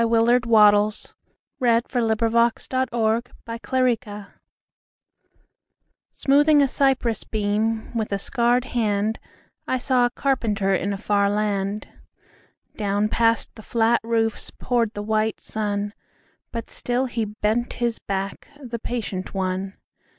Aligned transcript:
Willard 0.03 0.47
Austin 0.51 1.13
Wattles1888–1950 1.61 3.23
The 3.45 4.27
Builder 4.33 4.41
SMOOTHING 6.13 6.61
a 6.63 6.67
cypress 6.67 7.23
beamWith 7.25 8.11
a 8.11 8.17
scarred 8.17 8.65
hand,I 8.65 9.77
saw 9.77 10.07
a 10.07 10.09
carpenterIn 10.09 10.91
a 10.91 10.97
far 10.97 11.29
land. 11.29 11.89
Down 12.75 13.09
past 13.09 13.53
the 13.53 13.61
flat 13.61 14.01
roofsPoured 14.01 14.93
the 14.93 15.03
white 15.03 15.39
sun; 15.39 15.93
But 16.51 16.71
still 16.71 17.05
he 17.05 17.23
bent 17.25 17.73
his 17.73 17.99
back, 17.99 18.47
The 18.59 18.79
patient 18.79 19.35
one. 19.35 19.75